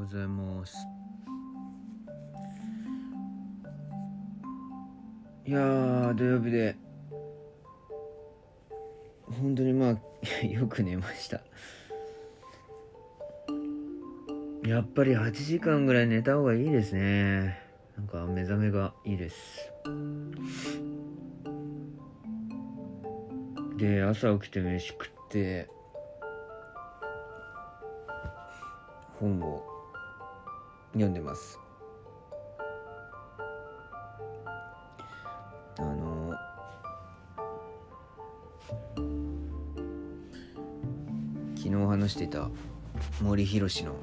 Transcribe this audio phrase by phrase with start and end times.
[0.00, 0.74] ございます。
[5.44, 6.74] いや土曜日で。
[9.42, 9.96] 本当にまあ
[10.46, 11.42] よく寝ました。
[14.66, 17.60] やっぱり8時間ぐらい寝た方がいいですね。
[17.98, 19.70] なんか目覚めがいいです。
[23.76, 25.68] で朝起きて飯食って
[29.18, 29.69] 本を
[30.92, 31.58] 読んでます。
[35.78, 36.34] あの
[41.56, 42.50] 昨日話してた
[43.22, 43.94] 森博の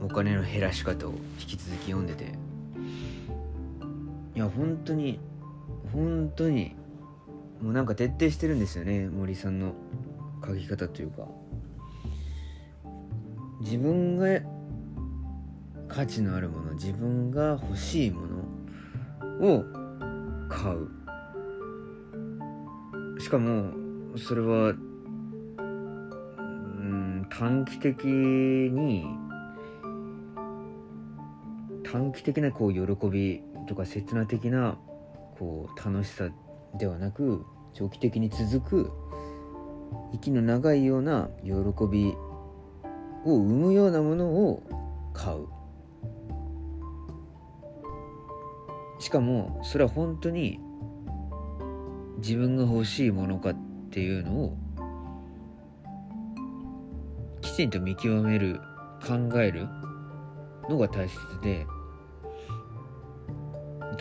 [0.00, 2.32] お金の減らし方を引き続き読んでて
[4.34, 5.18] いや本当に
[5.92, 6.74] 本当に
[7.60, 9.74] もうなんか徹底してるんですよね森さんの
[10.46, 11.26] 書き方というか。
[13.60, 14.26] 自分が
[15.88, 18.38] 価値のあるもの自分が欲しいもの
[19.56, 19.64] を
[20.48, 20.88] 買う。
[23.20, 23.72] しかも
[24.16, 29.04] それはうん短期的に
[31.84, 34.78] 短期的なこう喜びとか切な的な
[35.38, 36.28] こう楽しさ
[36.78, 38.92] ではなく長期的に続く
[40.12, 41.50] 息の長いような喜
[41.90, 42.14] び
[43.24, 44.62] を生むようなものを
[45.12, 45.55] 買う。
[48.98, 50.58] しかもそれは本当に
[52.18, 53.56] 自分が欲しいものかっ
[53.90, 54.56] ていうのを
[57.40, 58.60] きちんと見極める
[59.06, 59.68] 考える
[60.68, 61.66] のが大切で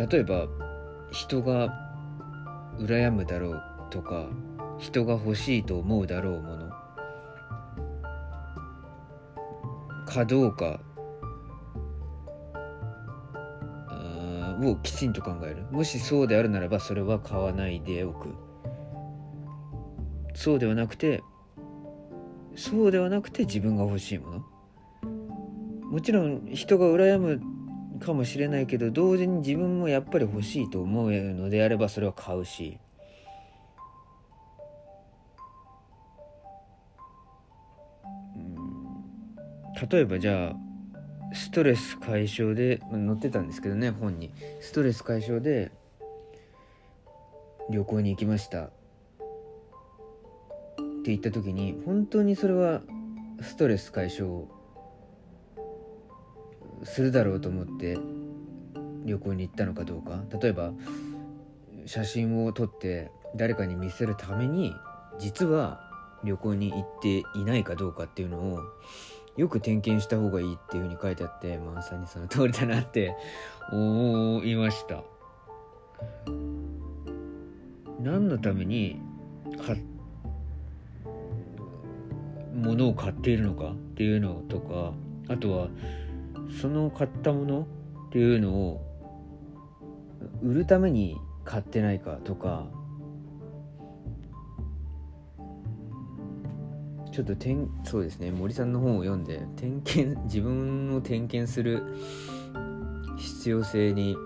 [0.10, 0.48] 例えば
[1.12, 1.70] 人が
[2.80, 4.28] 羨むだろうとか
[4.78, 6.70] 人が欲しいと思うだろうもの
[10.06, 10.80] かどうか
[14.64, 15.66] をきちんと考える。
[15.72, 18.30] もしそうであるならばそれは買わないでおく。
[20.34, 21.24] そうではなくて
[22.56, 24.46] そうではなくて自分が欲しいもの。
[25.92, 27.42] もちろん人が羨む
[28.00, 32.80] かもしれないけど同時に自分もやっぱり欲しいと思うのであればそれは買うし。
[39.92, 40.65] 例えばじゃあ
[41.36, 44.32] ストレス解消で載ってたんですけどね本に。
[44.62, 45.72] ストレス解消で
[47.70, 48.64] 旅行に行きました。
[48.64, 48.70] っ
[51.04, 52.82] て言った時に本当にそれは
[53.42, 54.46] ストレス解消
[56.84, 57.98] するだろうと思って
[59.04, 60.24] 旅行に行ったのかどうか。
[60.42, 60.74] 例えば
[61.86, 64.74] 写真を撮って誰かに見せるために
[65.20, 65.82] 実は
[66.24, 68.60] 旅行に行っていないかどうかっていうのを
[69.38, 73.16] よく点検した方がいいっていうふうに書いてあってまさにその通りだなって
[73.72, 75.04] 思いました。
[78.00, 79.02] 何のために
[79.66, 79.82] 買
[82.56, 84.94] 物を買っているのかっていうのとか
[85.28, 85.68] あとは
[86.62, 87.68] その買ったもの
[88.08, 88.82] っていうのを
[90.42, 92.68] 売るために買ってないかとか
[97.16, 101.82] ちょっと点そうですね森さんの本を読んで点検 自分を点検する
[103.16, 104.18] 必要性に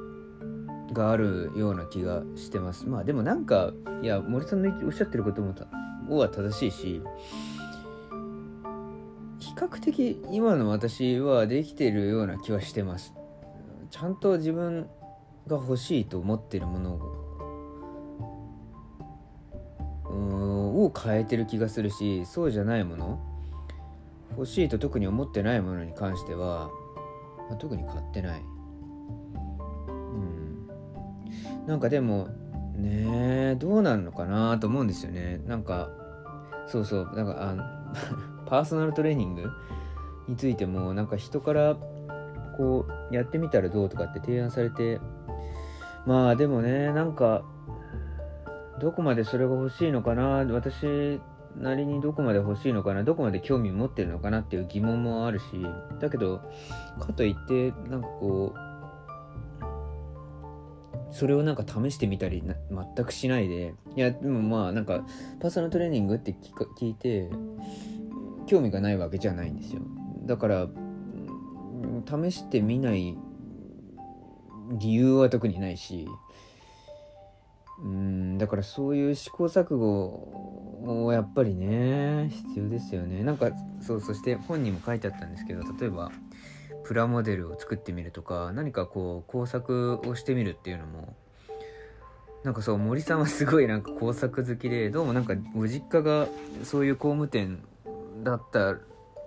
[0.91, 2.87] があるような気がしてます。
[2.87, 5.53] まあでもなんかいや森さんのおっしゃってることも
[6.17, 7.01] は正しいし
[9.37, 13.13] 比較的今の私はできてるような気はしてます。
[13.91, 14.89] ちゃんと自分
[15.45, 17.18] が欲しいと思ってるもの
[20.91, 23.19] 変えてる気がするしそうじゃないもの
[24.31, 26.69] 欲しいと特に思ってないものに関しては、
[27.49, 28.41] まあ、特に買ってない。
[29.87, 30.67] うん。
[31.67, 32.29] なんかでも
[32.75, 35.41] ねどうなるのかなと思うんですよね。
[35.45, 35.89] なんか
[36.67, 37.55] そうそうなんかあ
[38.45, 39.49] パーソナルトレーニング
[40.27, 41.75] についてもなんか人から
[42.57, 44.99] こうやってみたらどうとかって提案されて
[46.05, 47.43] まあでもねなんか
[48.79, 50.45] どこまでそれが欲しいのかな？
[50.51, 51.19] 私
[51.57, 53.03] なりにどこまで欲しいのかな？
[53.03, 55.45] どこまで興味持ってるのかなっていう疑問もあるし
[55.99, 56.41] だけど
[56.99, 58.59] かといってなんかこう
[61.11, 65.03] それをなんか試してみたり全くしないでいやでもまあなんか
[65.39, 66.35] パーソナルトレーニングって
[66.79, 67.29] 聞いて
[68.45, 69.81] 興味がないわけじゃないんですよ。
[70.25, 70.67] だから
[72.05, 73.17] 試してみない
[74.73, 76.07] 理由は特にないし
[77.83, 83.23] うんだからそういう試行錯誤をやっぱりね必要ですよね。
[83.23, 86.11] なんかそうそして本にも書いてあったんですけど例えば
[86.83, 91.15] プラモデルを作ってみるとか何かこう工作をしてみるっていうのも
[92.43, 96.27] なんかそう森さんはすごいなんか工作好きでどうもなんかご実家が
[96.63, 97.63] そういう工務店
[98.23, 98.75] だった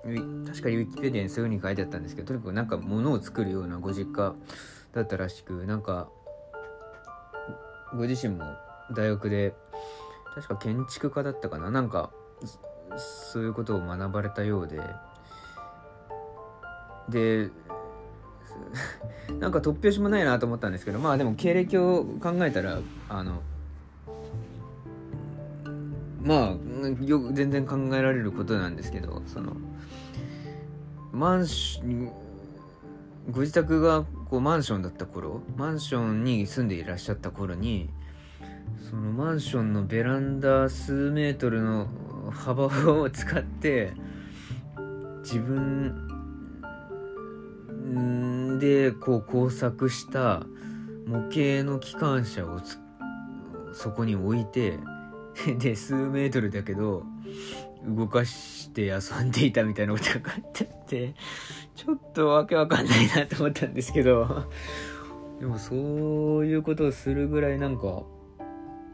[0.03, 4.35] 確かにウィキペディアにそういう風に書いてあったんですけどとにかくなんか物を作るようなご実家
[4.93, 6.09] だったらしくなんか
[7.95, 8.45] ご自身も
[8.95, 9.55] 大学で
[10.35, 11.71] 確か建築家だったかな？
[11.71, 12.11] なんか
[12.97, 14.81] そういうことを学ばれたようで。
[17.09, 17.51] で
[19.41, 22.79] なんか突拍子もないなと思ったんですけどまあでも経歴を考えたら
[23.09, 23.43] あの
[26.23, 29.57] まあよく全然考えられることなんですけどその
[31.13, 32.13] マンション
[33.31, 37.89] ご自宅がこうマンションだった頃マンションに住んでいらっしゃった頃に
[38.91, 41.89] そのマンションのベランダ数メートルの
[42.33, 43.93] 幅を使って
[45.23, 46.09] 自分
[48.59, 50.43] でこう工作した
[51.07, 52.61] 模型の機関車を
[53.73, 54.79] そこに置いて
[55.59, 57.05] で数メートルだけど
[57.85, 61.15] 動かして遊んでいたみたいなことが書いてあって
[61.75, 64.47] ちょっとわけわかんないなと思ったんですけど。
[65.41, 68.05] でもそういうことをするぐらいなんか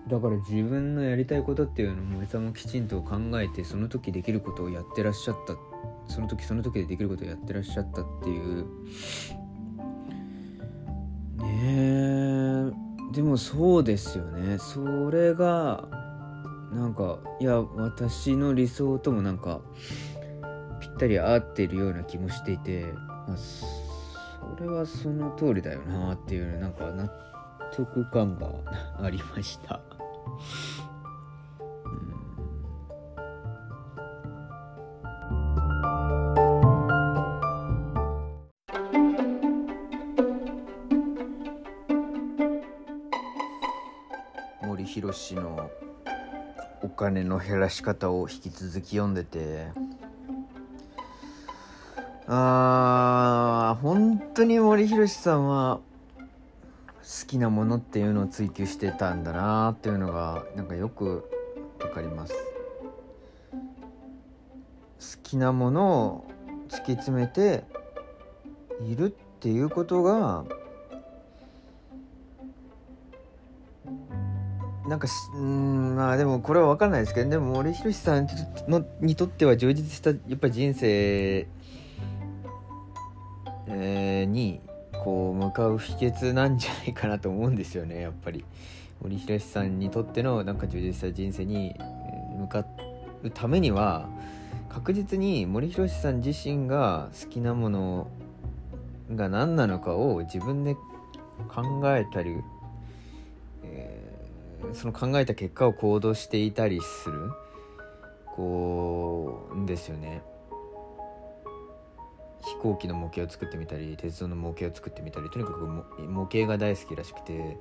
[0.09, 5.55] だから自分のやりたいことっていうのを森さんもきちんと考えてその時できることをやってらっしゃった。
[6.07, 8.65] その時その時でできることをやってらっしゃったっていう。
[11.37, 12.73] ねえ。
[13.13, 14.59] でもそうですよね。
[14.59, 15.89] それが
[16.73, 19.61] なんかいや私の理想ともなんか
[20.99, 22.93] ったり合っているような気もしていて、
[23.29, 23.65] まあ、そ
[24.61, 27.09] れはその通りだよなっていうなんか納
[27.73, 28.51] 得感が
[29.01, 29.81] ありました。
[44.67, 45.71] 森博の
[46.83, 49.69] お金の減らし方を引き続き読んでて
[52.31, 55.81] あー本当に森博さんは
[56.19, 61.25] 好きなものっていうのを追求してたんだなっていうのがなんかよく
[61.81, 62.35] わかります。
[65.01, 66.25] 好きなものを
[66.69, 67.65] 突き詰めて
[68.87, 69.09] いるっ
[69.41, 70.45] ていうことが
[74.87, 78.27] なんかうんまあでもこれは分かんないですけどでも森博さん
[78.69, 81.47] のにとっては充実したやっぱり人生、
[83.69, 84.61] えー、に
[84.93, 88.45] こう向かう秘訣なんじゃないかなと思うんですよねやっぱり
[89.01, 91.75] 森博さんにとってのなんか充実した人生に
[92.39, 92.65] 向か
[93.23, 94.09] うためには
[94.69, 98.09] 確実に森博さん自身が好きなもの
[99.15, 102.37] が何なのかを自分で考えたり、
[103.63, 107.31] えー、その考えた結果を行動していたりする
[108.27, 110.23] こうですよね。
[112.43, 117.59] 飛行機の模型を作ってみたり鉄道の模型を作ってみたりとにかく模型が大好きらしくて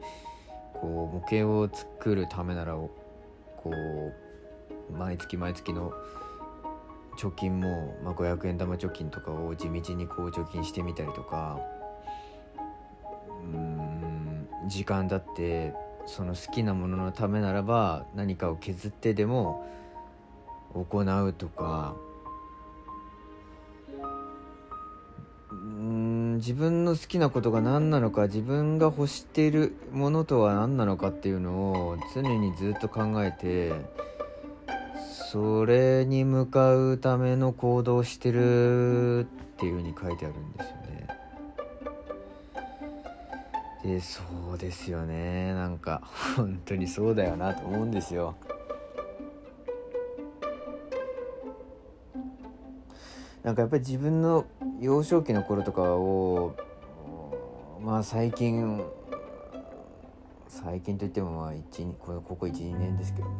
[0.74, 2.92] こう模型を作るためならこ
[3.66, 5.92] う毎月毎月の
[7.18, 11.60] 貯金も、まあ、500円玉貯金とかを地道にこう貯金してみたりとか
[13.44, 15.74] うん時間だって
[16.06, 19.68] その好きなもののためならば何かを削ってでも
[20.74, 21.96] 行うとか
[26.38, 33.74] 自分の好きなことが何なのか自分が欲しているものとは何なのかっていうのを常にずっと考えて
[35.32, 39.24] それに向かうための行動をしてるっ
[39.58, 41.08] ていうふうに書いてあるんですよね。
[43.84, 44.22] でそ
[44.54, 46.02] うですよねなんか
[46.36, 48.36] 本当にそうだよなと思うんですよ。
[53.48, 54.46] なんかやっぱり自分の
[54.82, 56.54] 幼少期の頃とかを
[57.82, 58.84] まあ最近
[60.50, 63.36] 最近といってもまあ1ここ12年ですけどね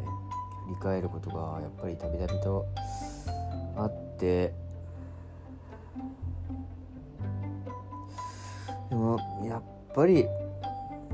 [0.68, 2.66] 振り返ることがやっぱりたびたびと
[3.76, 4.54] あって
[8.90, 10.26] でもやっぱり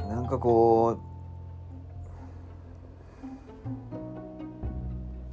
[0.07, 0.99] なんかこ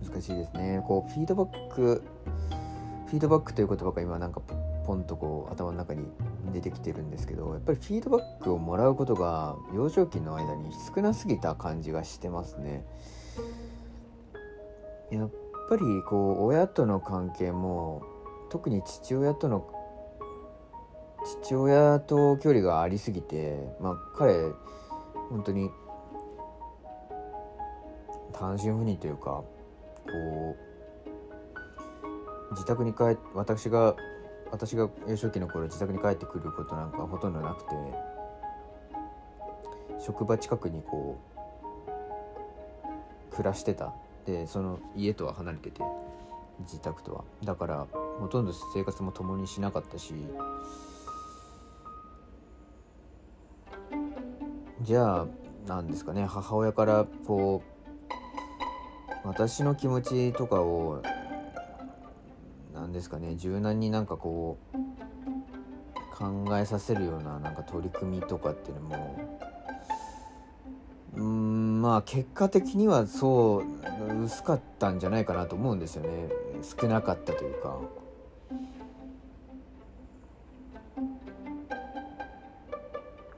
[0.02, 0.82] う難しいですね。
[0.86, 2.02] こうフィードバック
[3.10, 4.40] フィードバックという言葉が今なんか
[4.86, 6.06] ポンとこう頭の中に
[6.52, 12.84] 出てきてるんですけどやっぱりフィードバックをもらうことが幼少期の間に少なすぎた感じがしてますね。
[15.10, 15.30] やっ
[15.68, 18.02] ぱりこう親との関係も
[18.48, 19.68] 特に父親との
[21.42, 24.34] 父親と距離がありすぎてまあ彼
[25.30, 25.68] 本当に
[28.32, 29.46] 単身赴任というかこ
[30.06, 30.69] う
[32.52, 33.96] 自宅に帰私が
[34.50, 37.70] 私が幼少期の頃自宅に帰ってくることなんかほとんどなくて
[40.04, 41.20] 職場近くにこ
[43.32, 43.94] う暮らしてた。
[44.26, 45.82] でその家とは離れてて
[46.60, 47.24] 自宅とは。
[47.42, 47.86] だから
[48.20, 50.12] ほとんど生活も共にしなかったし
[54.82, 55.26] じゃあ
[55.66, 57.62] なんですかね母親からこ
[59.24, 61.02] う私の気持ちとかを
[62.92, 69.40] ですかね柔軟になんかこう考えさせるようななんか取り組みとかっていうのも
[71.16, 76.28] うんまあ結果的にはそう薄かったんじゃないかなと思うんですよね
[76.62, 77.78] 少なかったというか。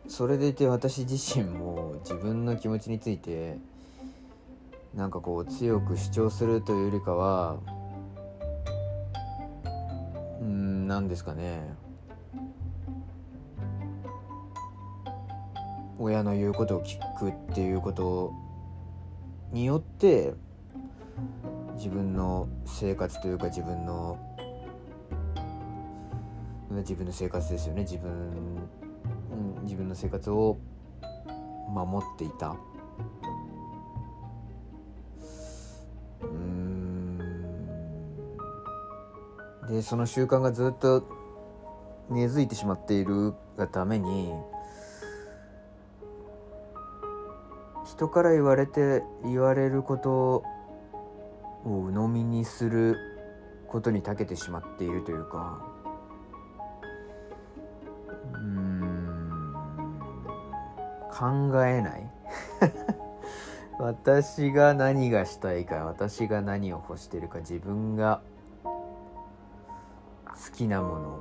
[0.09, 3.57] それでいて私自身も自分の気持ちについて
[4.95, 7.57] なんかこう強く主張するというよりかは
[10.43, 11.75] うん何ですかね。
[15.99, 18.33] 親の言うことを聞くっていうこと
[19.53, 20.35] によって
[21.77, 24.19] 自分の生活というか自分の
[26.71, 27.83] 自分の生活ですよね。
[27.83, 28.69] 自分
[29.63, 30.59] 自分の生活を
[31.69, 32.57] 守っていた。
[39.73, 41.03] でその習慣がずっと
[42.11, 44.31] 根付いてしまっているがために
[47.87, 50.45] 人から言われて言われることを
[51.65, 52.97] 鵜呑みにする
[53.67, 55.65] ことに長けてしまっているというか
[58.35, 59.55] うん
[61.11, 62.11] 考えない。
[63.79, 68.21] 私が何がしたいか私が何を欲してるか自分が
[70.45, 71.21] 好きなもの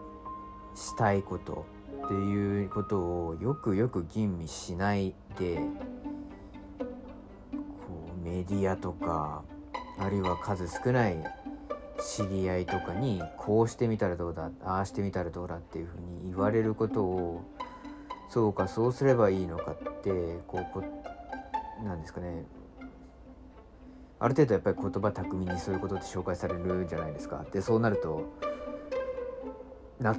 [0.73, 1.65] したいこと
[2.05, 5.57] っていうことをよくよく吟味しないで
[6.77, 6.85] こ
[8.23, 9.43] うメディアとか
[9.99, 11.23] あるいは数少ない
[11.99, 17.43] 知り合いとかにこうしてみたらどうだああしてみたらどうだっていうふうに言われることを
[18.29, 20.83] そうかそうすればいいのかってこうこ
[21.83, 22.45] なんですかね
[24.19, 27.43] ある程度やっぱり言葉巧みにそういうことって紹介されるじゃないですか。
[27.51, 28.31] でそうなると
[30.01, 30.15] 納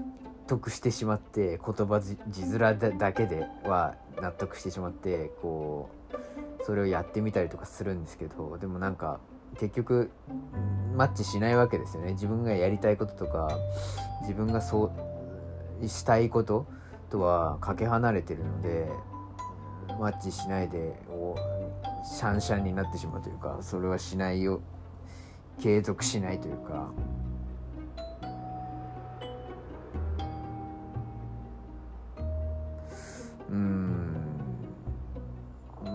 [0.47, 9.19] 得してしまって言葉字面だけでは納得してしまってこうそれをやってみたりとかするんですけどでもなんか
[9.59, 10.11] 結局
[10.97, 12.13] マッチしないわけですよね。
[12.13, 13.51] 自分がやりたいこととか
[14.23, 14.93] 自分がそ
[15.83, 16.67] うしたいこと
[17.11, 18.89] とはかけ離れてるので
[19.99, 20.95] マッチしないで
[22.05, 24.61] シャンシャンになってしまうというかそれはしないよ
[25.61, 26.91] 継続しないというか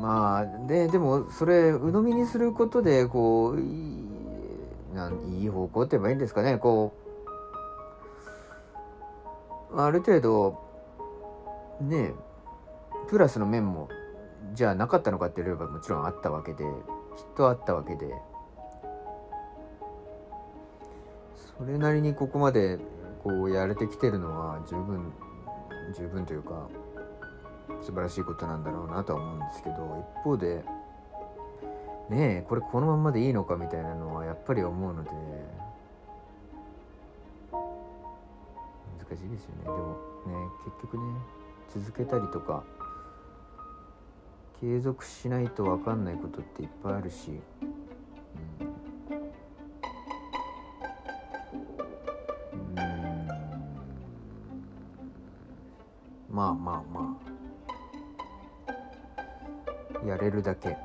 [0.07, 6.57] まあででもそれ鵜呑みにすることでこういいなんいい方向って言えばいいんですかね。
[6.57, 6.93] こ
[9.69, 10.57] うある程度
[11.81, 12.13] ね
[13.09, 13.89] プラスの面も
[14.53, 18.07] じゃあなかったのかって言えばもちろんあったわけできっとあったわけで。
[21.57, 22.79] それなりにここまで
[23.23, 25.11] こうやれてきてるのは十分
[25.93, 26.69] 十分というか
[27.81, 30.63] 素晴らしいことなんだろうなとは思うんですけど一方で
[32.09, 35.09] ねえこれこのままでいいのかみたいなのはやっぱり思うので
[38.97, 39.63] 難しいですよね。
[39.63, 39.97] でも
[40.27, 41.03] ね結局ね
[41.73, 42.63] 続けたりとか
[44.61, 47.31] 継続しないと分かんないことっていっぱいあるし、
[47.61, 47.69] うん、
[56.29, 57.26] まあまあまあ。
[60.07, 60.77] やれるだけ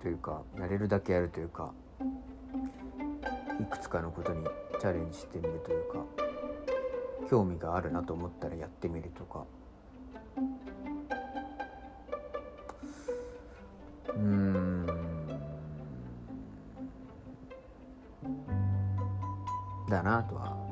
[0.00, 1.72] というかやれるだけやるというか
[3.60, 4.44] いくつかのことに
[4.80, 6.24] チャレンジしてみるというか。
[7.28, 9.44] 興味があるなと思ったらやってみるとか
[14.14, 14.86] うん
[19.88, 20.63] だなとは